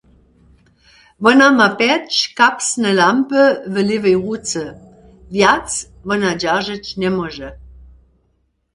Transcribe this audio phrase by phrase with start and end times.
[1.23, 4.63] Wona ma pjeć kapsne lampy w lěwej ruce,
[5.33, 5.69] wjac
[6.07, 7.47] wona dźeržeć njemóže.